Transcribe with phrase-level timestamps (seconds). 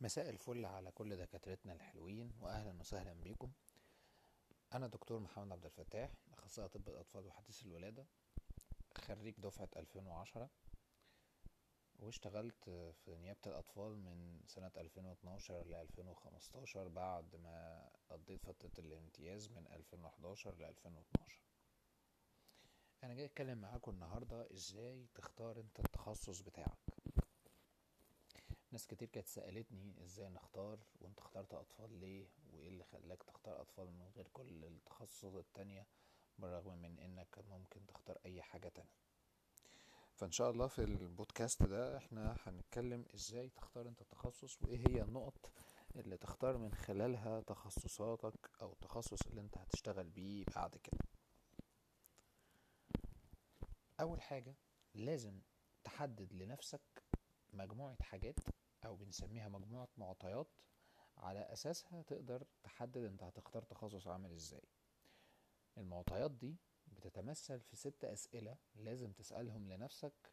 [0.00, 3.52] مساء الفل على كل دكاترتنا الحلوين واهلا وسهلا بيكم.
[4.72, 8.06] أنا دكتور محمد عبد الفتاح أخصائي طب الأطفال وحديث الولادة
[8.94, 10.50] خريج دفعة 2010
[11.98, 12.64] واشتغلت
[13.04, 20.54] في نيابة الأطفال من سنة 2012 ل 2015 بعد ما قضيت فترة الامتياز من 2011
[20.54, 21.40] ل 2012
[23.04, 26.93] أنا جاي أتكلم معاكم النهارده إزاي تختار أنت التخصص بتاعك.
[28.74, 33.86] ناس كتير كانت سألتني إزاي نختار وأنت اخترت أطفال ليه وإيه اللي خلاك تختار أطفال
[33.92, 35.86] من غير كل التخصصات التانية
[36.38, 38.94] بالرغم من إنك ممكن تختار أي حاجة تانية.
[40.14, 45.50] فإن شاء الله في البودكاست ده إحنا هنتكلم إزاي تختار أنت التخصص وإيه هي النقط
[45.96, 50.98] اللي تختار من خلالها تخصصاتك أو التخصص اللي أنت هتشتغل بيه بعد كده.
[54.00, 54.54] أول حاجة
[54.94, 55.40] لازم
[55.84, 56.80] تحدد لنفسك
[57.52, 58.34] مجموعة حاجات
[58.86, 60.46] أو بنسميها مجموعة معطيات
[61.18, 64.62] على أساسها تقدر تحدد أنت هتختار تخصص عامل إزاي.
[65.78, 70.32] المعطيات دي بتتمثل في ست أسئلة لازم تسألهم لنفسك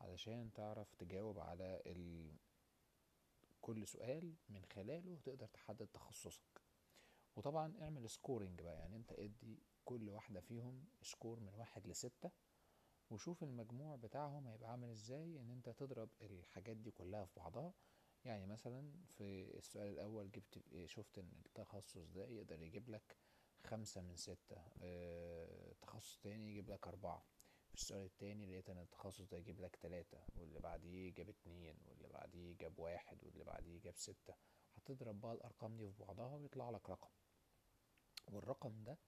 [0.00, 2.32] علشان تعرف تجاوب على ال...
[3.60, 6.62] كل سؤال من خلاله تقدر تحدد تخصصك.
[7.36, 12.30] وطبعا اعمل scoring بقى يعني أنت ادي كل واحدة فيهم score من واحد لستة
[13.10, 17.74] وشوف المجموع بتاعهم هيبقى عامل إزاي إن أنت تضرب الحاجات دي كلها في بعضها
[18.26, 23.16] يعني مثلا في السؤال الأول جبت شفت إن التخصص ده يقدر يجيب لك
[23.64, 27.24] خمسة من ستة آه تخصص تاني يجيب لك أربعة.
[27.68, 32.08] في السؤال التاني لقيت إن التخصص ده يجيب لك تلاتة واللي بعديه جاب اتنين واللي
[32.08, 34.34] بعديه جاب واحد واللي بعديه جاب ستة.
[34.76, 37.08] هتضرب بقى الأرقام دي في بعضها ويطلع لك رقم.
[38.32, 38.98] والرقم ده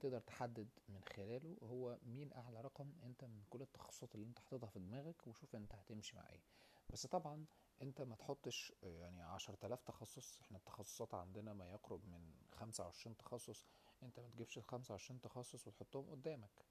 [0.00, 4.66] تقدر تحدد من خلاله هو مين أعلى رقم أنت من كل التخصصات اللي أنت حاططها
[4.66, 6.42] في دماغك وشوف أنت هتمشي مع إيه.
[6.90, 7.46] بس طبعا
[7.82, 13.16] انت ما تحطش يعني عشر تلاف تخصص إحنا التخصصات عندنا ما يقرب من خمسة وعشرين
[13.16, 13.66] تخصص
[14.02, 16.64] انت ما تجيبش الخمسة وعشرين تخصص وتحطهم قدامك.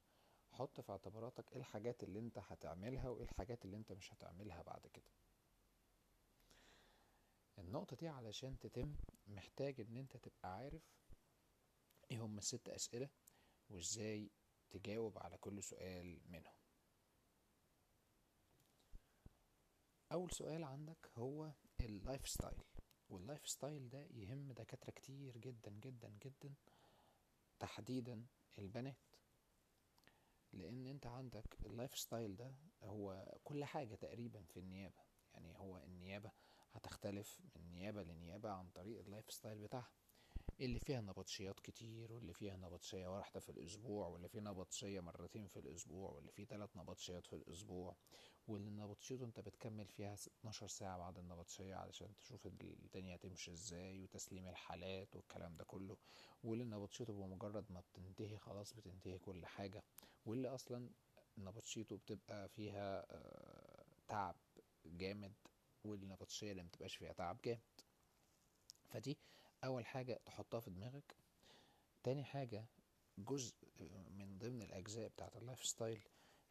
[0.52, 4.86] حط في اعتباراتك إيه الحاجات اللي انت هتعملها وايه الحاجات اللي انت مش هتعملها بعد
[4.86, 5.10] كده.
[7.58, 10.82] النقطة دي علشان تتم محتاج ان انت تبقى عارف
[12.10, 13.08] إيه هم الست أسئلة
[13.70, 14.30] وازاي
[14.70, 16.57] تجاوب على كل سؤال منهم.
[20.12, 22.62] أول سؤال عندك هو ال lifestyle
[23.08, 26.54] وال lifestyle ده يهم دكاترة كتير جدا جدا جدا
[27.58, 28.26] تحديدا
[28.58, 28.96] البنات.
[30.52, 35.00] لأن أنت عندك ال lifestyle ده هو كل حاجة تقريبا في النيابة.
[35.34, 36.30] يعني هو النيابة
[36.72, 39.92] هتختلف من نيابة لنيابة عن طريق ال lifestyle بتاعها.
[40.60, 45.58] اللي فيها نبطشيات كتير واللي فيها نبطشية واحدة في الأسبوع واللي فيه نبطشية مرتين في
[45.58, 47.96] الأسبوع واللي فيه ثلاث نبطشيات في الأسبوع.
[48.48, 54.48] واللي نبطشيته أنت بتكمل فيها 12 ساعة بعد النبطشية علشان تشوف الدنيا تمشي إزاي وتسليم
[54.48, 55.96] الحالات والكلام ده كله.
[56.44, 59.82] واللي نبطشيته بمجرد ما بتنتهي خلاص بتنتهي كل حاجة.
[60.26, 60.90] واللي أصلا
[61.38, 63.06] نبطشيته بتبقى فيها
[64.08, 64.36] تعب
[64.86, 65.34] جامد
[65.84, 67.60] والنبطشية اللي متبقاش فيها تعب جامد.
[68.88, 69.18] فدي
[69.64, 71.16] أول حاجة تحطها في دماغك.
[72.02, 72.66] تاني حاجة
[73.18, 73.54] جزء
[74.10, 76.02] من ضمن الأجزاء بتاعت ال lifestyle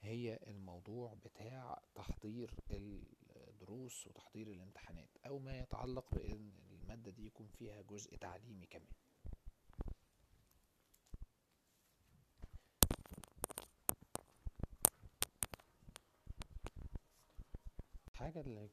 [0.01, 7.81] هي الموضوع بتاع تحضير الدروس وتحضير الامتحانات أو ما يتعلق بإن المادة دي يكون فيها
[7.81, 8.91] جزء تعليمي كمان.
[18.07, 18.69] الحاجة اللي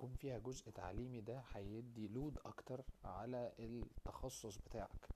[0.00, 5.08] يكون فيها جزء تعليمي ده هيدي لود أكتر على التخصص بتاعك.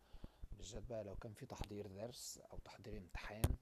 [0.53, 3.57] بالذات بقى لو كان في تحضير درس أو تحضير امتحان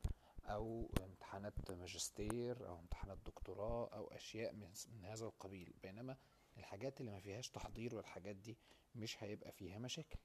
[0.45, 4.73] أو امتحانات ماجستير أو امتحانات دكتوراه أو أشياء من,
[5.05, 5.75] هذا القبيل.
[5.83, 6.17] بينما
[6.57, 8.59] الحاجات اللي ما فيهاش تحضير والحاجات دي
[8.95, 10.19] مش هيبقى فيها مشاكل.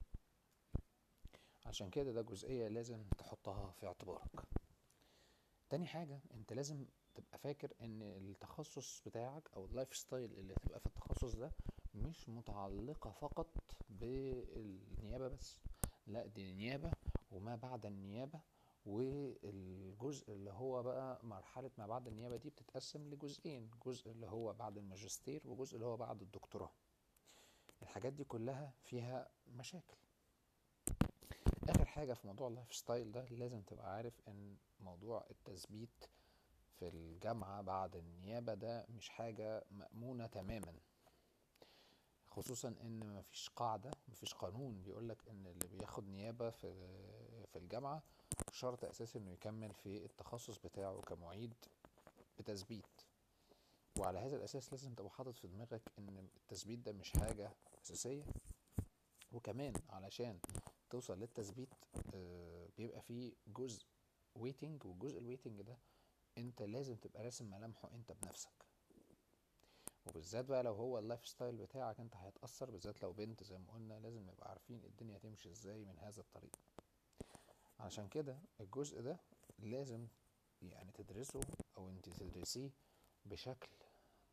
[1.66, 4.30] عشان كده ده جزئية لازم تحطها في اعتبارك.
[5.70, 6.86] تاني حاجة انت لازم
[7.20, 11.52] تبقى فاكر إن التخصص بتاعك أو ال lifestyle اللي هتبقى في التخصص ده
[11.94, 13.48] مش متعلقة فقط
[13.88, 15.58] بالنيابة بس
[16.06, 16.90] لأ دي النيابة
[17.30, 18.40] وما بعد النيابة
[18.86, 24.78] والجزء اللي هو بقى مرحلة ما بعد النيابة دي بتتقسم لجزئين جزء اللي هو بعد
[24.78, 26.70] الماجستير وجزء اللي هو بعد الدكتوراه.
[27.82, 29.96] الحاجات دي كلها فيها مشاكل.
[31.68, 36.04] آخر حاجة في موضوع ال lifestyle ده لازم تبقى عارف إن موضوع التثبيت
[36.78, 40.74] في الجامعة بعد النيابة ده مش حاجة مأمونة تماما.
[42.26, 46.72] خصوصا إن مفيش قاعدة مفيش قانون بيقولك إن اللي بياخد نيابة في
[47.46, 48.02] في الجامعة
[48.52, 51.54] شرط أساسي إنه يكمل في التخصص بتاعه كمعيد
[52.38, 52.86] بتثبيت.
[53.98, 57.52] وعلى هذا الأساس لازم تبقى حاطط في دماغك إن التثبيت ده مش حاجة
[57.84, 58.24] أساسية.
[59.32, 60.38] وكمان علشان
[60.90, 61.74] توصل للتثبيت
[62.14, 63.84] آه، بيبقى فيه جزء
[64.34, 65.78] waiting والجزء ال waiting ده
[66.38, 68.50] انت لازم تبقى راسم ملامحه انت بنفسك.
[70.06, 74.00] وبالذات بقى لو هو ال lifestyle بتاعك انت هيتأثر بالذات لو بنت زي ما قلنا
[74.00, 76.56] لازم نبقى عارفين الدنيا تمشي إزاي من هذا الطريق.
[77.80, 79.20] عشان كده الجزء ده
[79.58, 80.06] لازم
[80.62, 81.40] يعني تدرسه
[81.76, 82.70] أو انت تدرسيه
[83.24, 83.68] بشكل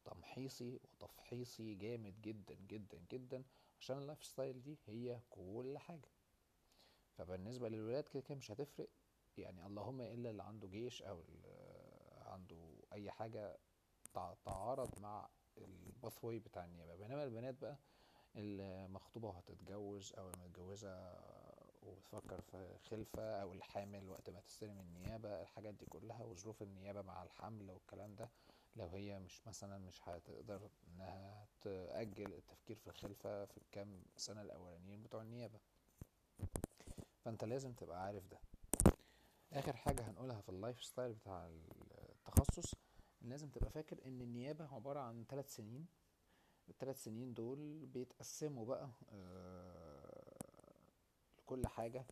[0.05, 3.43] تمحيصي وتفحيصي جامد جدا جدا جدا
[3.79, 6.09] عشان ال lifestyle دي هي كل حاجة.
[7.17, 8.89] فبالنسبة للولاد كده كده مش هتفرق
[9.37, 11.21] يعني اللهم إلا اللي عنده جيش أو
[12.95, 13.57] أي حاجة
[14.13, 16.95] تع- تعارض مع ال pathway بتاع النيابة.
[16.95, 17.77] بينما البنات بقى
[18.35, 21.15] المخطوبة وهتتجوز أو المتجوزة
[21.83, 27.23] وبتفكر في خلفة أو الحامل وقت ما تستلم النيابة الحاجات دي كلها وظروف النيابة مع
[27.23, 28.29] الحمل والكلام ده
[28.75, 35.03] لو هي مش مثلا مش هتقدر إنها تأجل التفكير في الخلفة في الكام سنة الأولانيين
[35.03, 35.59] بتوع النيابة.
[37.25, 38.39] فأنت لازم تبقى عارف ده.
[39.53, 41.49] آخر حاجة هنقولها في ال lifestyle بتاع
[42.27, 42.73] التخصص
[43.35, 45.87] لازم تبقى فاكر إن النيابة عبارة عن ثلاث سنين.
[46.69, 50.37] الثلاث سنين دول بيتقسموا بقى آه،
[51.39, 52.05] لكل حاجة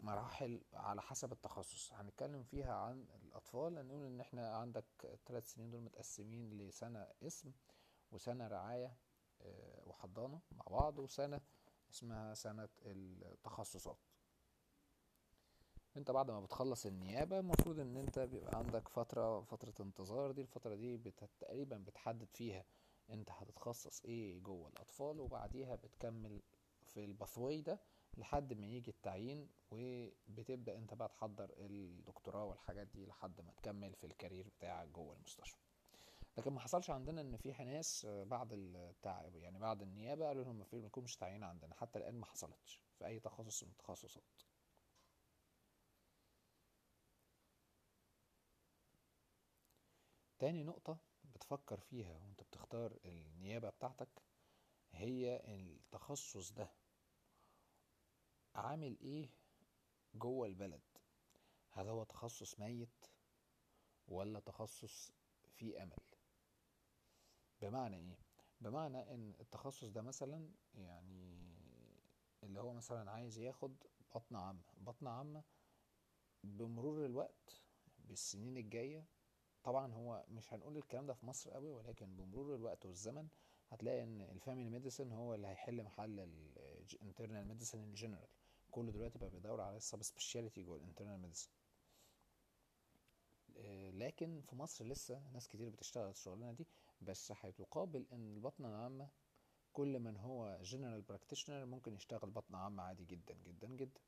[0.00, 1.92] مراحل على حسب التخصص.
[1.92, 3.78] هنتكلم فيها عن الأطفال.
[3.78, 7.52] هنقول إن إحنا عندك الثلاث سنين دول متقسمين لسنة اسم
[8.12, 8.96] وسنة رعاية
[9.40, 11.40] آه، وحضانة مع بعض وسنة
[11.90, 13.98] اسمها سنة التخصصات.
[15.96, 20.74] انت بعد ما بتخلص النيابة المفروض ان انت بيبقى عندك فترة فترة انتظار دي الفترة
[20.74, 20.98] دي.
[21.40, 22.64] تقريبا بتحدد فيها
[23.10, 26.42] انت هتتخصص إيه جوه الأطفال وبعديها بتكمل
[26.84, 27.80] في الباثواي ده
[28.16, 34.04] لحد ما يجي التعيين وبتبدأ انت بقى تحضر الدكتوراه والحاجات دي لحد ما تكمل في
[34.06, 35.56] الكارير بتاعك جوه المستشفى
[36.38, 39.22] لكن ما حصلش عندنا ان في ناس آه، بعد التع...
[39.22, 43.20] يعني بعد النيابة قالوا لهم ما فيكمش تعيين عندنا حتى الآن ما حصلتش في أي
[43.20, 44.42] تخصص من التخصصات
[50.42, 54.22] تاني نقطة بتفكر فيها وانت بتختار النيابة بتاعتك
[54.90, 56.70] هي التخصص ده.
[58.54, 59.30] عامل إيه
[60.14, 60.80] جوه البلد؟
[61.70, 63.06] هل هو تخصص ميت
[64.08, 65.12] ولا تخصص
[65.48, 65.98] فيه أمل؟
[67.60, 68.18] بمعنى إيه؟
[68.60, 71.54] بمعنى ان التخصص ده مثلا يعني
[72.42, 73.76] اللي هو مثلا عايز ياخد
[74.14, 74.62] بطن عامة.
[74.76, 75.42] بطن عامة
[76.44, 77.62] بمرور الوقت
[77.98, 79.06] بالسنين الجاية
[79.64, 83.28] طبعا هو مش هنقول الكلام ده في مصر قوي ولكن بمرور الوقت والزمن
[83.70, 86.20] هتلاقي إن ال family medicine هو اللي هيحل محل
[86.92, 88.28] ال internal medicine ال general
[88.70, 91.48] كله دلوقتي بقى بيدور على ال subspecialty جوه ال internal medicine
[93.98, 96.66] لكن في مصر لسه ناس كتير بتشتغل الشغلانة دي
[97.02, 99.08] بس هتقابل إن البطنة العامة
[99.72, 104.00] كل من هو general practitioner ممكن يشتغل بطنة عامة عادي جدا جدا جدا.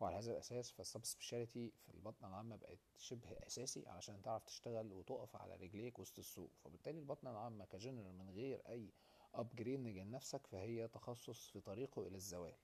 [0.00, 5.36] وعلى هذا الأساس فال subspecialty في البطنة العامة بقت شبه أساسي علشان تعرف تشتغل وتقف
[5.36, 6.50] على رجليك وسط السوق.
[6.64, 8.92] فبالتالي البطنة العامة كجنرال من غير أي
[9.34, 12.54] upgrading لنفسك فهي تخصص في طريقه إلى الزوال.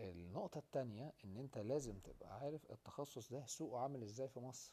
[0.00, 4.72] النقطة التانية إن أنت لازم تبقى عارف التخصص ده سوقه عامل إزاي في مصر.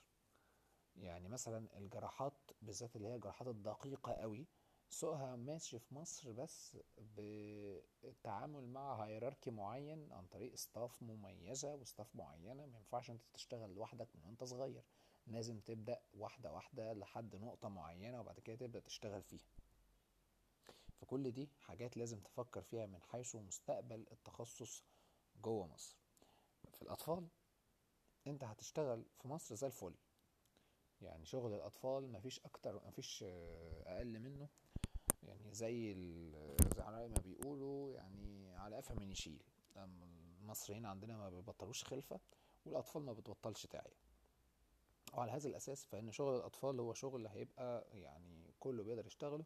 [0.96, 4.46] يعني مثلا الجراحات بالذات اللي هي الجراحات الدقيقة قوي
[4.96, 12.16] سوقها ماشي في مصر بس بالتعامل مع hierarchy معين عن طريق staff مميزة و staff
[12.16, 12.66] معينة.
[12.66, 14.84] ما ينفعش انت تشتغل لوحدك من وانت صغير.
[15.28, 19.48] لازم تبدأ واحدة واحدة لحد نقطة معينة وبعد كده تبدأ تشتغل فيها.
[20.98, 24.84] فكل دي حاجات لازم تفكر فيها من حيث مستقبل التخصص
[25.42, 25.98] جوه مصر.
[26.72, 27.28] في الأطفال
[28.28, 29.96] انت هتشتغل في مصر زي الفل.
[31.02, 33.24] يعني شغل الأطفال مفيش أكتر مفيش
[33.88, 34.48] أقل منه.
[35.28, 39.44] يعني زي ال- زي على ما بيقولوا يعني على قفا من يشيل.
[40.42, 42.20] المصريين عندنا ما بيبطلوش خلفة
[42.66, 43.94] والأطفال ما بتبطلش تعيا
[45.14, 49.46] وعلى هذا الأساس فإن شغل الأطفال هو شغل هيبقى يعني كله بيقدر يشتغله.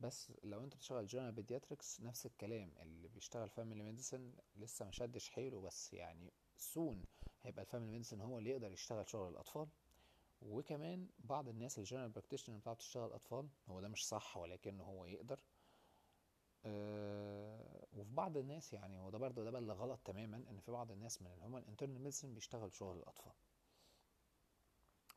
[0.00, 5.30] بس لو أنت بتشتغل general pediatrics نفس الكلام اللي بيشتغل family medicine لسه ما شدش
[5.30, 7.04] حيله بس يعني soon
[7.42, 9.68] هيبقى ال family medicine هو اللي يقدر يشتغل شغل الأطفال.
[10.42, 15.04] وكمان بعض الناس ال general practitioner بتاعته تشتغل اطفال هو ده مش صح ولكن هو
[15.06, 15.40] يقدر.
[16.64, 20.90] أه وفي بعض الناس يعني وده برضه ده بقى اللي غلط تماما إن في بعض
[20.92, 23.32] الناس من اللي هم ال internal medicine بيشتغل شغل الاطفال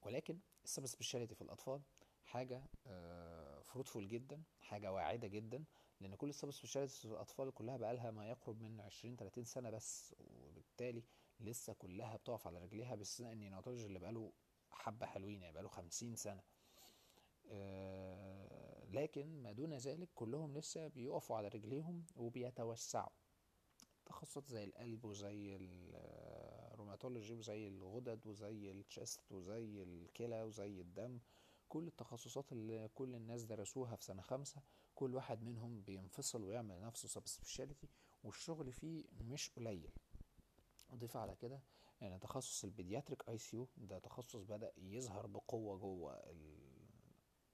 [0.02, 1.82] ولكن ال subspecialty في الأطفال
[2.24, 2.64] حاجة
[3.64, 5.64] fruitful جدا حاجة واعدة جدا
[6.00, 10.16] لأن كل specialties في الأطفال كلها بقى لها ما يقرب من 20 30 سنة بس
[10.20, 11.04] وبالتالي
[11.40, 14.32] لسه كلها بتقف على رجليها باستثناء ال neonatology اللي بقاله
[14.72, 16.42] حبة حلوين يعني بقاله 50 سنة.
[17.52, 23.10] آه، لكن ما دون ذلك كلهم لسه بيقفوا على رجليهم وبيتوسعوا.
[24.06, 25.56] تخصصات زي القلب وزي
[26.74, 31.20] ال rheumatology وزي الغدد وزي ال chest وزي الكلى وزي الدم.
[31.70, 34.62] كل التخصصات اللي كل الناس درسوها في سنة خمسة
[34.96, 37.90] كل واحد منهم بينفصل ويعمل نفسه subspecialty
[38.24, 39.90] والشغل فيه مش قليل.
[40.90, 41.60] أضيف على كده
[42.02, 46.24] ان تخصص ال pediatric IC ده تخصص بدأ يظهر بقوة جوه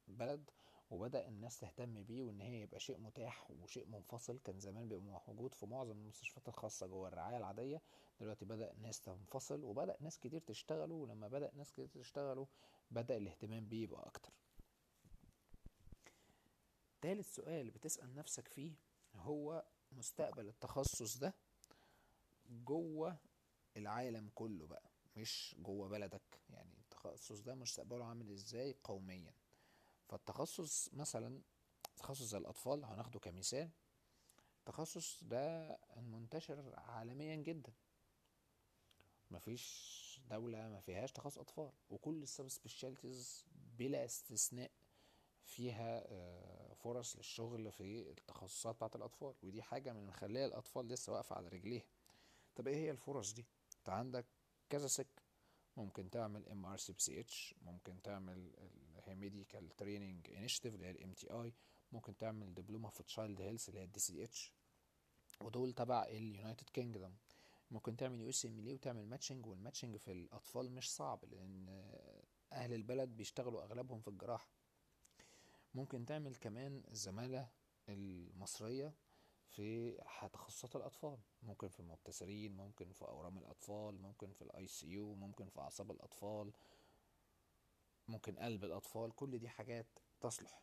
[0.07, 0.49] البلد
[0.89, 4.39] وبدأ الناس تهتم بيه وإن هي يبقى شيء متاح وشيء منفصل.
[4.39, 7.81] كان زمان بيبقى موجود في معظم المستشفيات الخاصة جوه الرعاية العادية.
[8.19, 12.47] دلوقتي بدأ الناس تنفصل وبدأ ناس كتير تشتغله ولما بدأ ناس كتير تشتغله
[12.91, 14.33] بدأ الاهتمام بيه يبقى أكتر.
[17.01, 18.73] تالت سؤال بتسأل نفسك فيه
[19.15, 21.33] هو مستقبل التخصص ده
[22.49, 23.17] جوه
[23.77, 24.83] العالم كله بقى
[25.17, 26.39] مش جوه بلدك.
[26.49, 29.33] يعني التخصص ده مستقبله عامل إزاي قوميا؟
[30.07, 31.41] فالتخصص مثلا
[31.97, 33.69] تخصص الأطفال هناخده كمثال.
[34.59, 37.73] التخصص ده منتشر عالميا جدا.
[39.31, 43.45] مفيش دولة ما فيهاش تخصص أطفال وكل ال subspecialties
[43.77, 44.71] بلا استثناء
[45.43, 46.03] فيها
[46.73, 49.33] فرص للشغل في التخصصات بتاعت الأطفال.
[49.43, 51.83] ودي حاجة من مخلية الأطفال لسه واقفة على رجليها.
[52.55, 53.45] طب إيه هي الفرص دي؟
[53.85, 54.25] انت عندك
[54.69, 55.23] كذا سكة.
[55.77, 58.51] ممكن تعمل ام ار سي بي إتش ممكن تعمل
[59.07, 61.53] medical training initiative اللي هي ال MTI
[61.91, 64.53] ممكن تعمل دبلومة في child health اللي هي ال DCH
[65.41, 67.13] ودول تبع ال United Kingdom
[67.71, 71.69] ممكن تعمل USML وتعمل matching وال matching في الأطفال مش صعب لأن
[72.53, 74.49] أهل البلد بيشتغلوا أغلبهم في الجراحة.
[75.73, 77.49] ممكن تعمل كمان الزماله
[77.89, 78.93] المصرية.
[79.49, 79.97] في
[80.33, 81.17] تخصصات الأطفال.
[81.43, 86.51] ممكن في المبتسرين ممكن في أورام الأطفال ممكن في ال ICU ممكن في أعصاب الأطفال
[88.07, 89.15] ممكن قلب الأطفال.
[89.15, 89.85] كل دي حاجات
[90.21, 90.61] تصلح.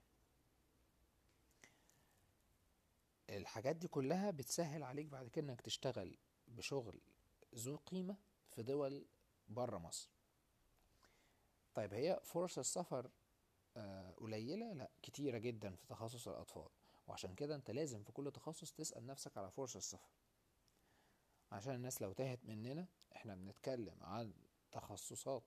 [3.31, 7.01] الحاجات دي كلها بتسهل عليك بعد كده إنك تشتغل بشغل
[7.55, 8.17] ذو قيمة
[8.51, 9.07] في دول
[9.49, 10.09] بره مصر.
[11.75, 13.11] طيب هي فرص السفر
[14.17, 16.69] قليلة؟ لا كتيرة جدا في تخصص الأطفال.
[17.13, 20.11] وعشان كده انت لازم في كل تخصص تسأل نفسك على فرص السفر.
[21.53, 24.35] عشان الناس لو تاهت مننا إحنا بنتكلم عن
[24.73, 25.45] تخصصات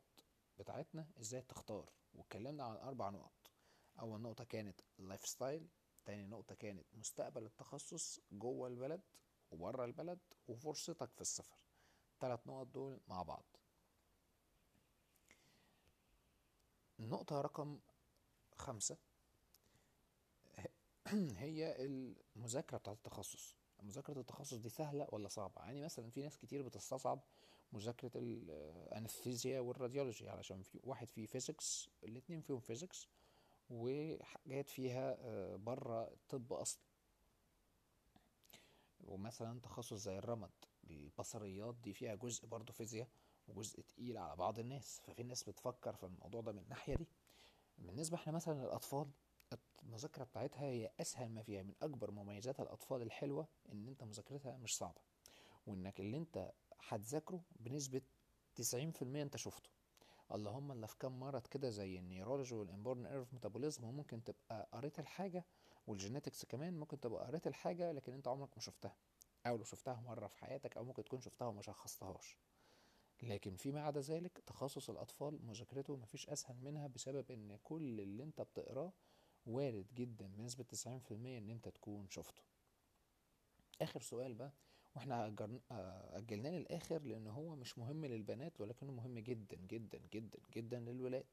[0.59, 1.89] بتاعتنا إزاي تختار.
[2.13, 3.51] واتكلمنا عن أربع نقط.
[3.99, 5.67] أول نقطة كانت ال lifestyle
[6.05, 9.01] تاني نقطة كانت مستقبل التخصص جوه البلد
[9.51, 11.57] وبره البلد وفرصتك في السفر.
[12.19, 13.45] ثلاث نقط دول مع بعض.
[16.99, 17.79] النقطة رقم
[18.55, 18.97] خمسة.
[21.37, 21.75] هي
[22.35, 23.55] المذاكرة بتاعت التخصص.
[23.83, 27.19] مذاكرة التخصص دي سهلة ولا صعبة؟ يعني مثلا في ناس كتير بتستصعب
[27.73, 33.07] مذاكرة ال anesthesia وال radiology علشان في واحد فيه physics الاتنين فيهم physics
[33.69, 35.17] وحاجات فيها
[35.55, 36.81] بره الطب أصلا
[39.07, 40.49] ومثلا تخصص زي الرمد
[40.89, 43.07] البصريات دي فيها جزء برضه فيزياء
[43.47, 45.01] وجزء تقيل على بعض الناس.
[45.03, 47.07] ففي ناس بتفكر في الموضوع ده من الناحية دي.
[47.77, 49.07] بالنسبة إحنا مثلا للأطفال
[49.83, 54.77] المذاكرة بتاعتها هي أسهل ما فيها من أكبر مميزات الأطفال الحلوة إن أنت مذاكرتها مش
[54.77, 55.01] صعبة
[55.67, 56.51] وإنك اللي أنت
[56.87, 58.01] هتذاكره بنسبة
[58.55, 59.69] تسعين في المية أنت شفته.
[60.31, 64.23] اللهم الا في كام مرض كده زي ال neurology وال inborn error of metabolism ممكن
[64.23, 65.45] تبقى قريت الحاجة
[65.87, 68.95] وال genetics كمان ممكن تبقى قريت الحاجة لكن أنت عمرك ما شفتها
[69.47, 72.37] أو لو شفتها مرة في حياتك أو ممكن تكون شفتها وما شخصتهاش.
[73.23, 78.41] لكن فيما عدا ذلك تخصص الأطفال مذاكرته مفيش أسهل منها بسبب إن كل اللي أنت
[78.41, 78.93] بتقراه
[79.45, 82.41] وارد جدا بنسبة تسعين في المية إن أنت تكون شفته.
[83.81, 84.51] آخر سؤال بقى
[84.95, 85.27] وإحنا
[86.17, 91.25] أجلناه للآخر لأن هو مش مهم للبنات ولكنه مهم جدا جدا جدا جدا للولاد.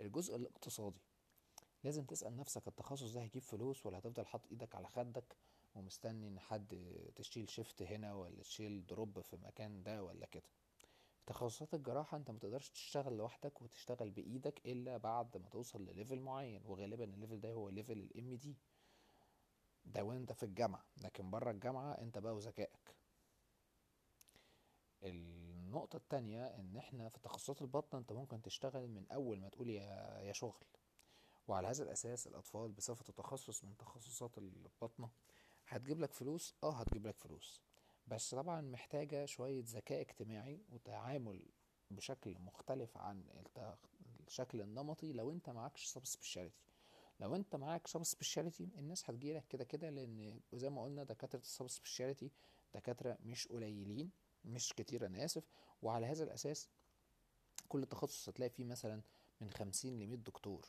[0.00, 1.00] الجزء الاقتصادي
[1.84, 5.36] لازم تسأل نفسك التخصص ده هيجيب فلوس ولا هتفضل حاطط إيدك على خدك
[5.74, 6.76] ومستني إن حد
[7.16, 10.48] تشيل shift هنا ولا تشيل drop في مكان ده ولا كده؟
[11.30, 16.62] تخصصات الجراحة انت متقدرش تشتغل لوحدك وتشتغل بإيدك إلا بعد ما توصل لل level معين
[16.66, 18.56] وغالبا ال level ده هو level ال MD
[19.84, 22.96] ده وانت في الجامعة لكن بره الجامعة انت بقى وذكائك.
[25.02, 30.18] النقطة التانية ان إحنا في تخصصات البطنة انت ممكن تشتغل من أول ما تقول يا,
[30.20, 30.64] يا شغل.
[31.48, 35.10] وعلى هذا الأساس الأطفال بصفة التخصص من تخصصات البطنة
[35.68, 37.62] هتجيب لك فلوس آه هتجيب لك فلوس.
[38.10, 41.48] بس طبعا محتاجة شوية ذكاء اجتماعي وتعامل
[41.90, 43.24] بشكل مختلف عن
[44.28, 45.12] الشكل النمطي.
[45.12, 46.64] لو انت معكش سب سبيشاليتي
[47.20, 52.30] لو انت معاك subspecialty الناس هتجيلك كده كده لأن زي ما قلنا دكاترة ال subspecialty
[52.74, 54.10] دكاترة مش قليلين
[54.44, 55.44] مش كتير أنا آسف.
[55.82, 56.68] وعلى هذا الأساس
[57.68, 59.02] كل تخصص هتلاقي فيه مثلا
[59.40, 60.66] من خمسين لمية دكتور.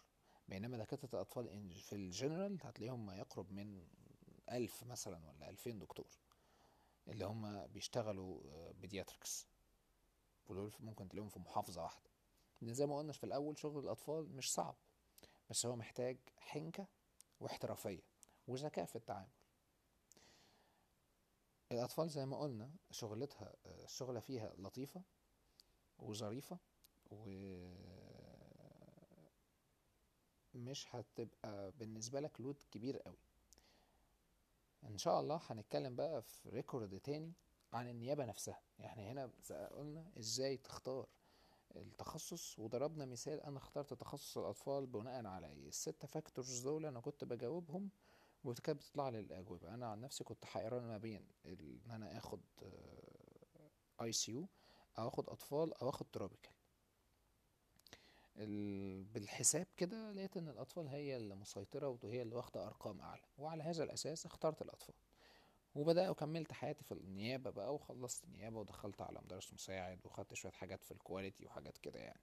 [0.47, 3.87] بينما دكاترة الأطفال إن- في الجنرال هتلاقيهم ما يقرب من
[4.51, 6.07] ألف مثلا ولا ألفين دكتور.
[7.07, 9.47] اللي هم بيشتغلوا pediatrics
[10.47, 12.09] ودول ممكن تلاقيهم في محافظة واحدة.
[12.61, 14.75] لأن زي ما قلنا في الأول شغل الأطفال مش صعب.
[15.49, 16.87] بس هو محتاج حنكة
[17.39, 18.01] واحترافية
[18.47, 19.31] وذكاء في التعامل.
[21.71, 25.01] الأطفال زي ما قلنا شغلتها الشغلة فيها لطيفة
[25.99, 26.57] وظريفة
[27.11, 27.25] و
[30.53, 33.17] مش هتبقى بالنسبة لك لود كبير قوي.
[34.83, 37.33] إن شاء الله هنتكلم بقى في ريكورد تاني
[37.73, 38.61] عن النيابة نفسها.
[38.79, 39.31] يعني هنا
[39.71, 41.07] قلنا إزاي تختار
[41.75, 47.23] التخصص وضربنا مثال أنا اخترت تخصص الأطفال بناء على إيه؟ الستة factors دول أنا كنت
[47.23, 47.89] بجاوبهم
[48.43, 49.73] وكانت بتطلع لي الأجوبة.
[49.73, 52.41] أنا عن نفسي كنت حيران ما بين إن أنا آخد
[54.01, 54.47] ICU
[54.99, 56.60] أو آخد أطفال أو آخد tropical ال-
[59.13, 63.21] بالحساب كده لقيت إن الأطفال هي اللي مسيطرة وهي اللي واخدة أرقام أعلى.
[63.37, 64.95] وعلى هذا الأساس اخترت الأطفال.
[65.75, 70.83] وبدأ وكملت حياتي في النيابة بقى وخلصت نيابة ودخلت على مدرس مساعد وخدت شوية حاجات
[70.83, 72.19] في الكواليتي وحاجات كده يعني.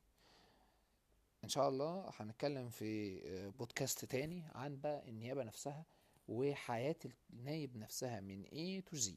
[1.45, 5.85] إن شاء الله هنتكلم في آه، بودكاست تاني عن بقى النيابة نفسها
[6.29, 6.97] وحياة
[7.31, 8.45] النايب نفسها من
[8.93, 9.11] to Z.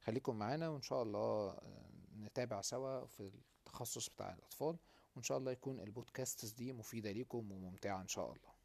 [0.00, 4.76] خليكم معانا وإن شاء الله آه، نتابع سوا في التخصص بتاع الأطفال
[5.16, 8.59] وإن شاء الله يكون البودكاست دي مفيدة ليكم وممتعة إن شاء الله.